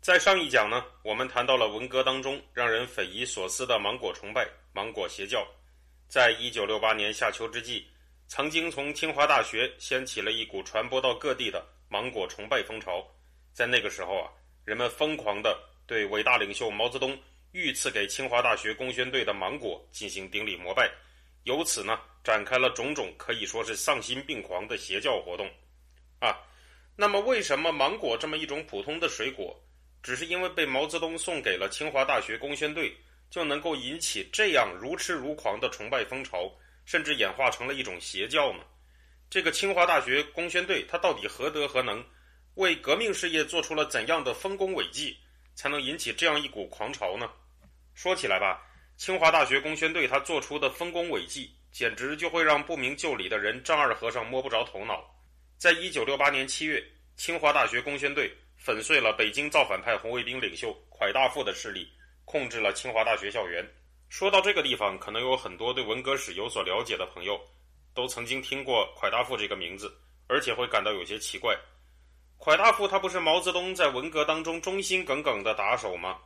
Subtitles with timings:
[0.00, 5.46] 在上一讲呢，我们谈到了文革当中让人匪夷所思的芒果崇拜、芒果邪教。
[6.08, 7.86] 在一九六八年夏秋之际，
[8.26, 13.06] 曾经从清华大学掀起了一股传播到各地的芒果崇拜风潮。
[13.52, 14.32] 在那个时候啊，
[14.64, 15.54] 人们疯狂地
[15.86, 17.16] 对伟大领袖毛泽东
[17.52, 20.90] 御赐给清华大学工宣队的芒果进行顶礼膜拜，
[21.44, 25.46] 由此呢，展开了种种可以说是丧心病狂的邪教活动。
[26.20, 26.38] 啊，
[26.96, 29.54] 那么为什么芒果这么一种普通的水果？
[30.02, 32.96] 只是因为被毛泽东送给了清华大学工宣队，
[33.30, 36.50] 就能够引起这样如痴如狂的崇拜风潮，
[36.84, 38.64] 甚至演化成了一种邪教呢？
[39.28, 42.04] 这个清华大学工宣队，它到底何德何能，
[42.54, 45.16] 为革命事业做出了怎样的丰功伟绩，
[45.54, 47.30] 才能引起这样一股狂潮呢？
[47.94, 48.60] 说起来吧，
[48.96, 55.04] 清华大学工宣队他做出的丰功伟绩，简直就会让不明就里的人丈二和尚摸不着头脑。
[55.58, 56.82] 在一九六八年七月，
[57.16, 58.34] 清华大学工宣队。
[58.62, 61.90] 粉碎了北京造反派红卫兵领袖蒯大富的势力，
[62.26, 63.66] 控制了清华大学校园。
[64.10, 67.40] 说到这个地方，可能有很多对文革史有所了解的朋友，
[67.94, 69.90] 都曾经听过蒯大富这个名字，
[70.28, 71.58] 而且会感到有些奇怪。
[72.38, 76.18] 蒯大富他不是毛泽东在文革当中忠心耿耿的打手吗？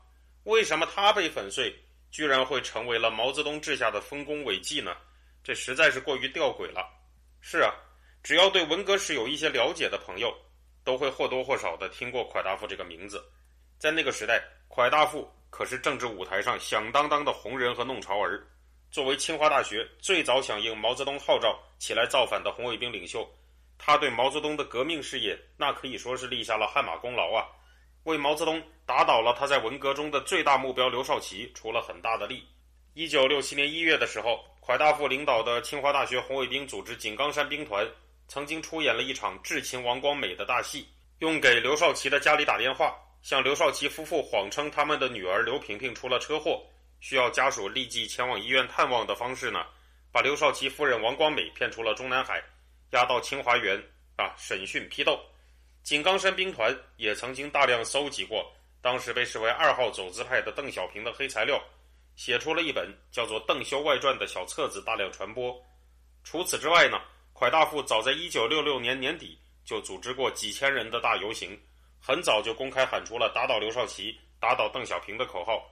[0.42, 1.72] 为什么他被粉碎，
[2.10, 4.96] 居然会成为了毛泽东治下的丰功伟绩呢？
[5.44, 6.84] 这实在是过于吊诡了。
[7.40, 7.72] 是啊，
[8.24, 10.36] 只要对文革史有一些了解的朋友。
[10.84, 13.24] 都会或多或少的听过蒯大富这个名字，
[13.78, 18.46] 在那个时代，蒯大富可是政治舞台上响当当的红人和弄潮儿。
[18.90, 23.28] 作为清华大学最早响应毛泽东号召起来造反的红卫兵领袖，
[23.76, 27.46] 他对毛泽东的革命事业那可以说是立下了汗马功劳啊！
[28.04, 32.46] 为毛泽东打倒了他在文革中的最大目标刘少奇出了很大的力。
[32.92, 37.84] 一九六七年一月的时候，蒯大富领导的清华大学红卫兵组织井冈山兵团。
[38.26, 46.62] 曾经出演了一场至亲王光美的大戏，用给刘少奇的家里打电话，向刘少奇夫妇谎称他们的女儿刘萍萍出了车祸，
[47.00, 49.64] 需要家属立即前往医院探望的方式呢，
[50.10, 52.42] 把刘少奇夫人王光美骗出了中南海，
[52.90, 53.82] 押到清华园
[54.16, 55.20] 啊审讯批斗。
[55.82, 61.62] 井冈山兵团也曾经大量搜集过当时被视为二号走资派的邓小平的黑材料，
[62.16, 65.54] 写出了一本叫做《邓修外传》的小册子，大量传播。
[66.22, 66.98] 除此之外呢？
[67.34, 71.60] 蒯大富早在一九六六年年底就组织过几千人的大游行，
[72.00, 75.68] 很早就公开喊出了“打倒刘少奇，打倒邓小平”的口号。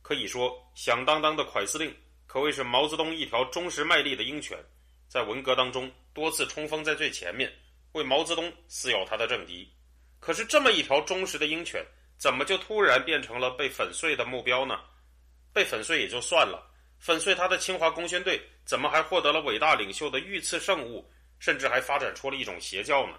[0.00, 1.94] 可以说，响当当的蒯司令
[2.26, 4.58] 可谓是毛泽东一条忠实卖力的鹰犬，
[5.06, 7.52] 在文革当中多次冲锋在最前面，
[7.92, 9.70] 为毛泽东撕咬他的政敌。
[10.18, 11.84] 可是，这么一条忠实的鹰犬，
[12.16, 14.80] 怎么就突然变成了被粉碎的目标呢？
[15.52, 16.71] 被粉碎也就算了。
[17.02, 21.04] 粉碎他的清华工宣队，怎么还获得了伟大领袖的御赐圣物，
[21.40, 23.14] 甚至还发展出了一种邪教呢？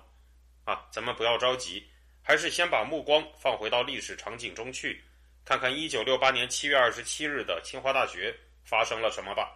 [0.64, 1.86] 啊，咱们不要着急，
[2.22, 5.04] 还是先把目光放回到历史场景中去，
[5.44, 8.34] 看看一九六八年七月二十七日的清华大学
[8.64, 9.52] 发生了什么吧。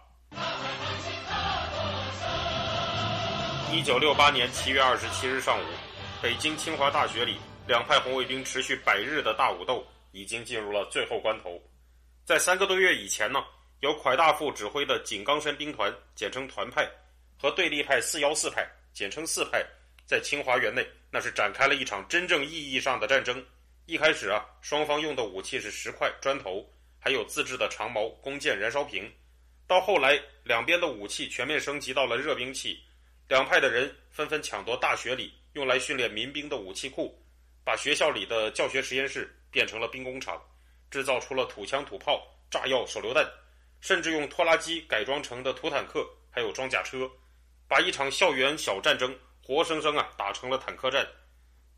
[3.72, 5.64] 一九六八年七月二十七日上午，
[6.20, 11.58] 北京清华大学里，两派红卫兵持续百日的大武斗已经进入了最后关头，
[12.26, 13.42] 在三个多月以前呢。
[13.80, 16.90] 由蒯大富指挥的井冈山兵团（简称团派）
[17.40, 19.64] 和对立派四幺四派（简称四派）
[20.04, 23.44] 在清华园内，那是展开了一场真正意义上的战争。
[23.86, 26.68] 一开始啊，双方用的武器是石块、砖头，
[26.98, 29.08] 还有自制的长矛、弓箭、燃烧瓶。
[29.68, 32.82] 到后来，两边的武器全面升级到了热兵器，
[33.28, 37.16] 两派的人纷纷抢夺大学里用来训练民兵的武器库，
[37.62, 40.42] 把学校里的教学实验室变成了兵工厂，
[40.90, 43.24] 制造出了土枪、土炮、炸药、手榴弹。
[43.80, 47.10] 甚至用拖拉机改装成的土坦克，还有装甲车，
[47.68, 51.06] 把一场校园小战争活生生啊打成了坦克战。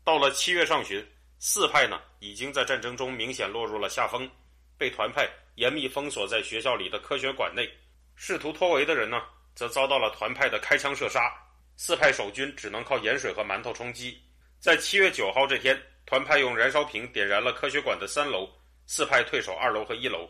[0.03, 1.05] 到了七月上旬，
[1.39, 4.29] 四派呢已经在战争中明显落入了下风，
[4.77, 7.69] 被团派严密封锁在学校里的科学馆内。
[8.15, 9.21] 试图突围的人呢，
[9.55, 11.31] 则遭到了团派的开枪射杀。
[11.77, 14.21] 四派守军只能靠盐水和馒头充饥。
[14.59, 18.47] 在七月九号这天，团派用燃烧瓶点燃了科学馆的三楼，
[18.85, 20.29] 四派退守二楼和一楼。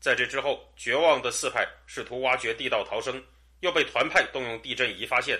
[0.00, 3.22] 在这之后，绝望的四派试图挖掘地道逃生，
[3.60, 5.38] 又被团派动用地震仪发现。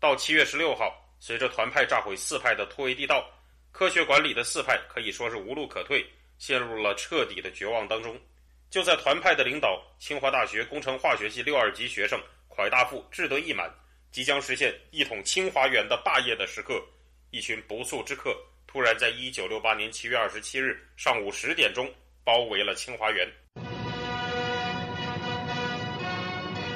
[0.00, 3.28] 到七月十六号，随着团派炸毁四派的突围地道，
[3.70, 6.02] 科学馆里的四派可以说是无路可退，
[6.38, 8.18] 陷入了彻底的绝望当中。
[8.70, 12.18] 就在团派的领导、清华大学工程化学系六二级学生
[12.48, 13.70] 蒯大富志得意满，
[14.10, 16.82] 即将实现一统清华园的霸业的时刻，
[17.30, 18.34] 一群不速之客
[18.66, 21.92] 突然在一九六八年七月二十七日上午十点钟
[22.24, 23.28] 包围了清华园。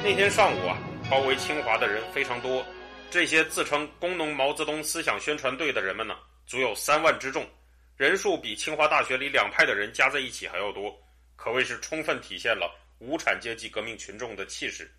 [0.05, 0.77] 那天上午啊，
[1.09, 2.67] 包围清华的人非常多，
[3.09, 7.49] 这些自称工农毛泽东思想宣传队的人们呢，足有三万之众，
[7.97, 10.93] 人数比清华大学里两派的人加在一起还要多。
[11.37, 14.93] 可谓是充分体现了无产阶级革命群众的气势。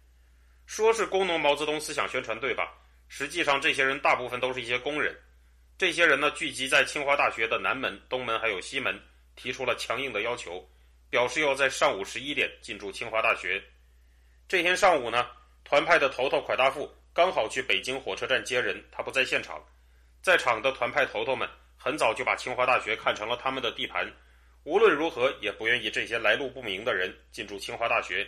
[0.65, 2.71] 说是工农毛泽东思想宣传队吧，
[3.09, 5.13] 实际上这些人大部分都是一些工人。
[5.77, 8.97] 这些人呢，聚集在清华大学的南门、东门还有西门，
[9.35, 10.65] 提出了强硬的要求，
[11.09, 13.61] 表示要在上午十一点进驻清华大学。
[14.47, 15.27] 这天上午呢，
[15.63, 19.63] 团派的头头蒯大富刚好去北京火车站接人，他不在现场。
[20.21, 24.11] 在场的团派头头们很早就把清华大学看成了他们的地盘。
[24.63, 28.25] 无论如何也不愿意这些来路不明的人进驻清华大学，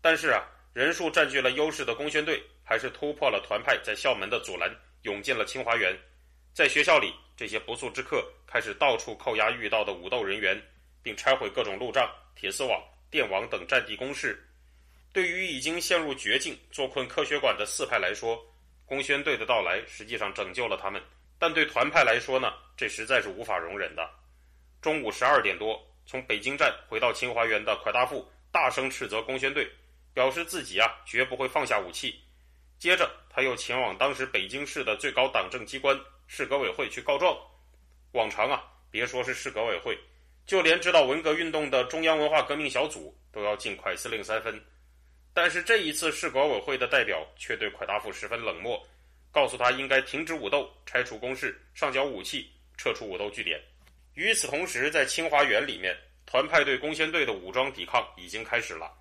[0.00, 0.42] 但是啊，
[0.72, 5.94] 人数占据了优势的工宣队还是突破了团派在校门的阻拦，涌进了清华园。
[6.54, 10.60] 在学校里，这些不速之客开始到处扣押遇到的武斗人员，
[11.02, 14.42] 并拆毁各种路障、铁丝网、电网等战地工事。
[15.12, 18.38] 对于已经陷入绝境、坐困科学馆的四派来说，
[18.84, 21.00] 工宣队的到来实际上拯救了他们；
[21.38, 24.08] 但对团派来说呢，这实在是无法容忍的。
[24.80, 29.68] 中午十二点多，从北京站回到清华园的蒯大富大声斥责工宣队，
[30.14, 32.14] 表示自己啊绝不会放下武器。
[32.78, 37.36] 接着，他又前往当时北京市的最高党政机关市革委会去告状。
[38.12, 39.98] 往常啊，别说是市革委会，
[40.46, 44.58] 就连指导文革运动的中央文化革命小组都要敬蒯司令三分。
[45.32, 48.84] 但是这一次，市管委会的代表却对蒯大富十分冷漠，
[49.30, 53.60] 告诉他应该停止武斗，拆除工事，上缴武器，撤出武斗据点。
[54.14, 55.96] 与此同时，在清华园里面，
[56.26, 58.92] 团派对工宣队的武装抵抗已经开始了。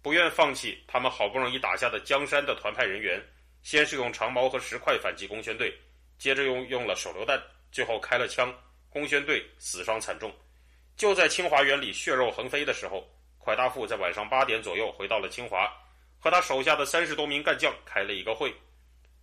[0.00, 3.20] 不愿放弃他们好不容易打下的江山的团派人员，
[3.62, 5.72] 先是用长矛和石块反击工宣队，
[6.18, 7.40] 接着用用了手榴弹，
[7.70, 8.52] 最后开了枪。
[8.88, 10.32] 工宣队死伤惨重。
[10.96, 13.08] 就在清华园里血肉横飞的时候，
[13.44, 15.68] 蒯大富在晚上八点左右回到了清华，
[16.20, 18.54] 和他手下的三十多名干将开了一个会。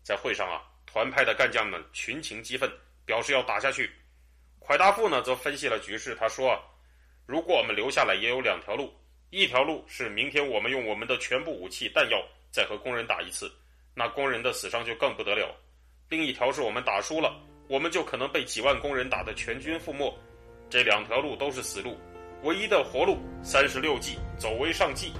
[0.03, 2.69] 在会上啊，团派的干将们群情激愤，
[3.05, 3.89] 表示要打下去。
[4.59, 6.13] 蒯大富呢，则分析了局势。
[6.15, 6.59] 他说：“啊，
[7.25, 8.93] 如果我们留下来，也有两条路。
[9.29, 12.21] 一条路是明天我们用我们的全部武器弹药
[12.51, 13.49] 再和工人打一次，
[13.93, 15.47] 那工人的死伤就更不得了；
[16.09, 20.13] 另一条是我们打输了，我们就可能被几万工人打得全军覆没。
[20.69, 21.99] 这两条路都是死路，
[22.43, 25.11] 唯一的活路，三十六计，走为上计。”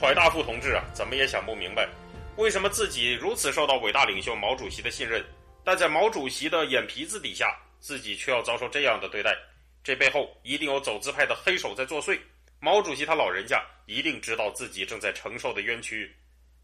[0.00, 1.88] 蒯大富同志啊，怎么也想不明白，
[2.36, 5.24] 为什么自己如此受到伟大领袖毛主席的信任，
[5.64, 9.36] 但在毛主席的眼皮子底下，自己却要遭受这样的对待？
[9.82, 12.18] 这背后一定有走资派的黑手在作祟。
[12.60, 16.14] 毛主席他老人家一定知道自己正在承受的冤屈。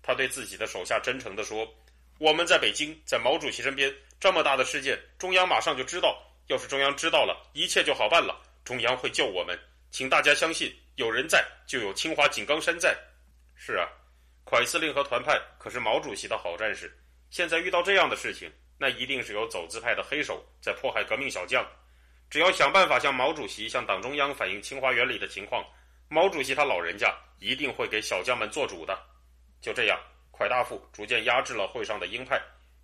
[0.03, 1.67] 他对自己的手下真诚地说
[2.19, 6.21] ：“我们在北京，在毛主席身边，这么大的事件，中央马上就知道。
[6.49, 8.39] 要是中央知道了，一切就好办了。
[8.65, 9.59] 中央会救我们，
[9.91, 12.95] 请大家相信，有人在，就有清华井冈山在。”
[13.57, 13.89] 是啊，
[14.45, 16.93] 蒯司令和团派可是毛主席的好战士。
[17.31, 21.65] 现在遇到这样的事情，那一定是有走资派的黑手在迫害革命小将。
[22.29, 25.65] 只要想办法向毛主席、向党中央反映清华园里的情况，
[26.09, 28.99] 毛主席他老人家一定会给小将们做主的。
[29.61, 29.99] 就这样，
[30.33, 32.41] 蒯大富逐渐压制了会上的鹰派，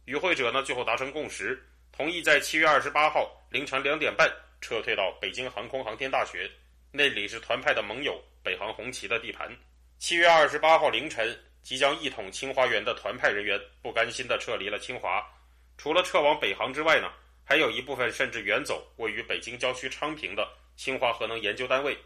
[0.07, 1.62] 与会者呢最后达成共识，
[1.93, 6.50] 同意在七月二十八号凌晨两点半撤退到北京航空航天大学，
[6.91, 9.55] 那里是团派的盟友北航红旗的地盘。
[9.99, 15.23] 七月二十八号凌晨，即将一统清华园的团派人员不甘心地撤离了清华。
[15.77, 17.11] 除了撤往北航之外呢，
[17.45, 21.97] 还有一部分甚至远走位于北京郊区昌平的清华核能研究单位，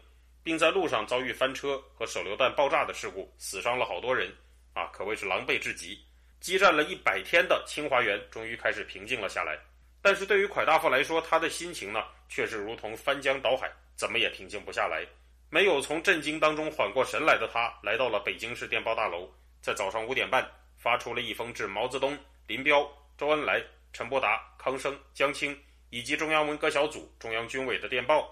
[0.45, 4.31] 并在路上遭遇翻车和手榴弹爆炸的事故，死伤了好多人，
[4.73, 5.99] 啊，可谓是狼狈至极。
[6.39, 9.57] 激战了一百天的清华园终于开始平静了下来。
[10.03, 15.03] 但是对于蒯大富来说，他的心情呢，却是如同翻江倒海，怎么也平静不下来。
[15.49, 19.27] 没有从震惊当中缓过神来的他，来到了北京市电报大楼，
[19.61, 20.47] 在早上五点半
[20.77, 22.87] 发出了一封致毛泽东、林彪、
[23.17, 23.59] 周恩来、
[23.93, 25.59] 陈伯达、康生、江青
[25.89, 28.31] 以及中央文革小组、中央军委的电报。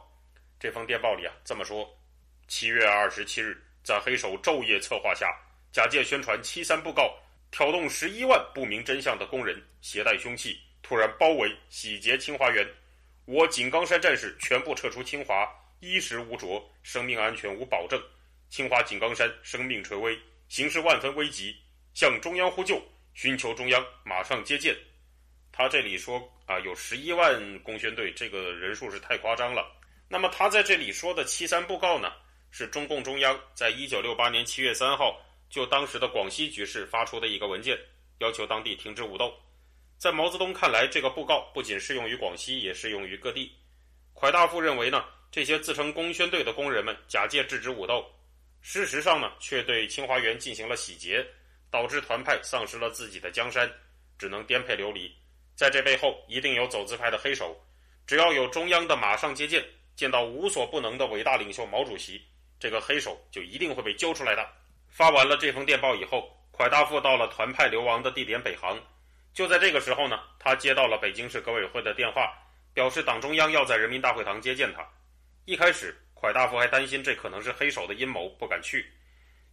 [0.60, 1.90] 这封电报里啊这么说：
[2.48, 5.36] 七月二十七日，在黑手昼夜策划下，
[5.72, 7.18] 假借宣传七三布告，
[7.52, 12.68] 挑动十一万不明真相的工人携带凶器，突然包围洗劫清华园，
[13.26, 15.48] 我井冈山战士全部撤出清华。
[15.80, 18.02] 衣食无着，生命安全无保证，
[18.50, 21.54] 清华井冈山生命垂危，形势万分危急。
[21.94, 22.82] 向中央呼救，
[23.14, 24.74] 寻求中央马上接见。
[25.52, 29.70] 他这里说啊，有十一万工宣队，这个人数是太夸张了。
[30.08, 32.14] 那么他在这里说的七三布告呢，
[32.56, 35.20] 是中共中央在一九六八年七月三号
[35.50, 37.76] 就当时的广西局势发出的一个文件，
[38.20, 39.34] 要求当地停止武斗。
[39.98, 43.52] 在毛泽东看来，这个布告不仅适用于广西，也适用于各地。
[44.14, 48.06] 蒯大富认为呢，这些自称工宣队的工人们假借制止武斗，
[48.62, 51.26] 事实上呢，却对清华园进行了洗劫，
[51.72, 53.68] 导致团派丧失了自己的江山，
[54.16, 55.12] 只能颠沛流离。
[55.56, 57.60] 在这背后一定有走资派的黑手，
[58.06, 62.22] 只要有中央的马上接见，见到无所不能的伟大领袖毛主席，
[62.64, 64.48] 这个黑手就一定会被揪出来的。
[64.88, 68.80] 发完了这封电报以后，蒯大富到了团派流亡的地点北航。
[69.34, 72.34] 就在这个时候呢，他接到了北京市革委会的电话，
[72.74, 74.88] 表示党中央要在人民大会堂接见他。
[75.44, 78.90] 一开始，蒯大富还担心这可能是黑手的阴谋，不敢去。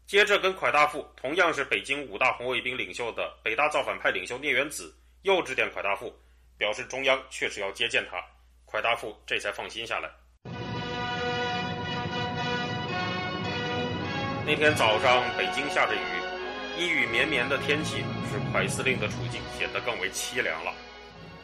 [0.06, 4.94] 接着，跟蒯大富同样是北京五大红卫兵领袖的北大造反派领袖聂元子。
[5.22, 6.16] 又致电蒯大富，
[6.56, 8.24] 表示中央确实要接见他，
[8.70, 10.08] 蒯大富这才放心下来。
[14.50, 16.00] 那天早上，北京下着雨，
[16.76, 20.74] 阴雨绵绵的天气使蒯司令的处境显得更为凄凉了。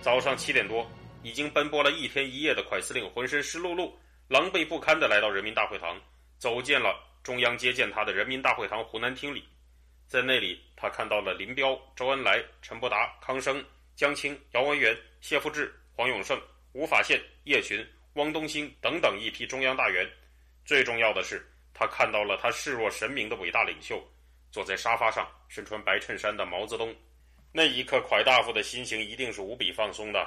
[0.03, 0.85] 早上七点多，
[1.23, 3.93] 已经奔波了一天一夜的蒯司令浑身湿漉漉、
[4.27, 5.97] 狼狈不堪地来到人民大会堂，
[6.37, 9.45] 走进了中央接见他的人民大会堂湖南厅里。
[10.09, 16.37] 在那里，他看到了林彪、周恩来、陈伯达、康生、江青、姚文元、谢富治、黄永胜、
[16.73, 20.05] 吴法宪、叶群、汪东兴等等一批中央大员。
[20.65, 24.03] 最重要的是，他看到了他视若神明的伟大领袖，
[24.51, 26.95] 坐在沙发上身穿白衬衫的毛泽东。
[27.53, 30.27] 那一刻，蒯大夫的心情一定是无比放松的，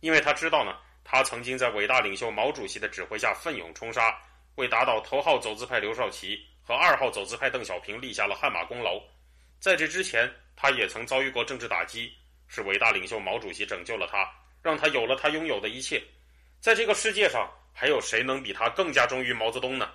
[0.00, 4.18] 因为他知道呢，他曾经在伟大领袖毛主席的指挥下奋勇冲杀，
[4.56, 6.44] 为打倒头号走资派刘少奇。
[6.64, 9.02] 和二号走资派邓小平立下了汗马功劳，
[9.58, 12.12] 在这之前，他也曾遭遇过政治打击，
[12.46, 14.30] 是伟大领袖毛主席拯救了他，
[14.62, 16.00] 让他有了他拥有的一切。
[16.60, 19.90] 在这个世界上，还有谁能比他更加忠于毛泽东呢？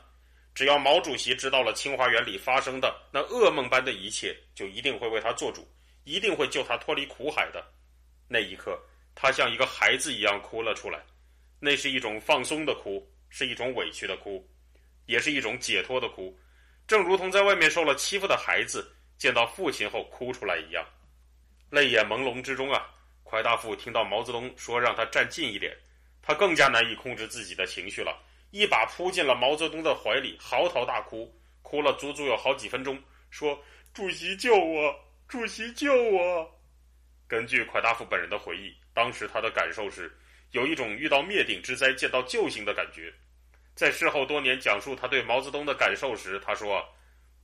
[0.57, 5.63] 只要毛主席知道了清华园里发生的那噩梦般的一切，就一定会为他做主，
[6.03, 7.63] 一定会救他脱离苦海的。
[8.27, 8.75] 那一刻，
[9.13, 10.99] 他像一个孩子一样哭了出来，
[11.59, 14.43] 那是一种放松的哭，是一种委屈的哭，
[15.05, 16.35] 也是一种解脱的哭。
[16.87, 20.83] 正如同在外面受了欺负的孩子见到父亲后哭出来一样，
[21.69, 22.89] 泪眼朦胧之中啊，
[23.23, 25.77] 蒯大富听到毛泽东说让他站近一点，
[26.19, 28.19] 他更加难以控制自己的情绪了，
[28.57, 32.99] 一把扑进了毛泽东的怀里，嚎啕大哭，哭了足足有好几分钟，
[33.29, 33.55] 说
[33.93, 34.95] ：“主席救我，
[35.27, 36.59] 主席救我。”
[37.29, 40.11] 根据蒯大富本人的回忆，当时他的感受是
[40.53, 43.13] 有一种遇到灭顶之灾见到救星的感觉。
[43.75, 46.83] 在事后多年讲述他对毛泽东的感受时，他说：“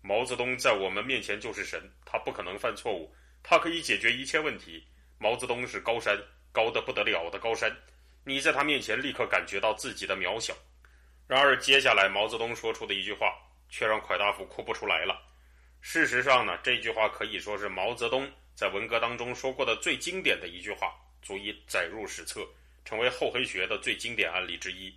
[0.02, 4.84] 毛泽东在我们面前就是神，他不可能犯错误，他可以解决一切问题。
[5.20, 6.18] 毛泽东是高山，
[6.52, 7.72] 高的不得了的高山，
[8.24, 10.56] 你在他面前立刻感觉到自己的渺小。”
[11.28, 13.34] 然而，接下来毛泽东说出的一句话，
[13.70, 15.20] 却让蒯大富哭不出来了。
[15.82, 22.48] 事实上呢，这句话可以说是毛泽东在文革当中说过的最经典的一句话，足以载入史册，
[22.86, 24.94] 成为厚黑学的最经典案例之一。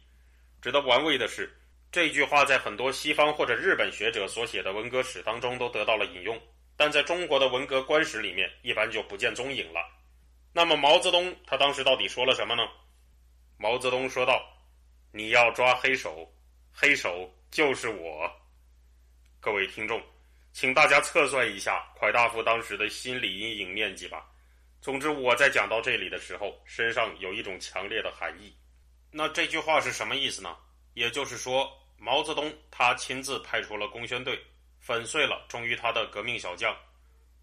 [0.60, 1.56] 值得玩味的是，
[1.90, 6.40] 这句话在很多西方或者日本学者所写的文革史当中都得到了引用，
[6.76, 9.80] 但在中国的文革官史里面一般就不见踪影了。
[10.52, 12.62] 那么毛泽东他当时到底说了什么呢？
[13.58, 14.44] 毛泽东说道
[15.16, 16.30] ：“你要抓黑手，
[16.70, 18.30] 黑手就是我。”
[19.40, 20.02] 各位听众，
[20.52, 24.28] 请大家测算一下蒯大夫当时的心理阴影面积吧。
[24.82, 28.54] 总之，我在讲到这里的时候，身上有一种强烈的寒意。
[29.10, 30.54] 那这句话是什么意思呢？
[30.92, 34.38] 也就是说，毛泽东他亲自派出了工宣队，
[34.80, 36.76] 粉碎了忠于他的革命小将，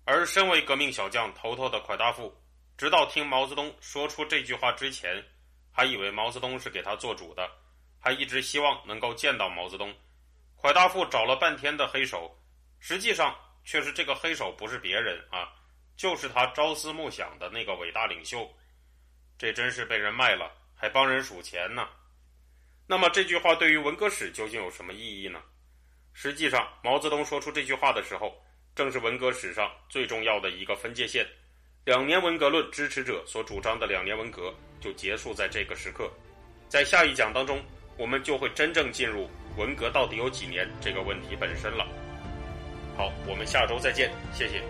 [0.06, 2.32] 而身为革命小将头头的蒯大富，
[2.77, 5.25] 直到听毛泽东说出这句话之前，
[5.72, 7.50] 还以为毛泽东是给他做主的，
[8.03, 9.91] 他一直希望能够见到毛泽东。
[10.62, 12.38] 蒯大富找了半天的黑手，
[12.79, 15.50] 实际上却是这个黑手不是别人啊，
[15.98, 18.48] 就是他朝思暮想的那个伟大领袖。
[19.38, 20.51] 这真是被人卖了。
[20.75, 21.88] 还帮人数钱呢，
[22.88, 25.41] 那么这句话对于文革史究竟有什么意义呢？
[26.12, 28.36] 实际上，毛泽东说出这句话的时候，
[28.75, 31.25] 正是文革史上最重要的一个分界线。
[31.86, 36.12] 两年文革论支持者所主张的两年文革就结束在这个时刻。
[36.67, 37.63] 在下一讲当中，
[38.03, 41.88] 我们就会真正进入文革到底有几年这个问题本身了。
[42.98, 44.62] 好，我们下周再见，谢谢。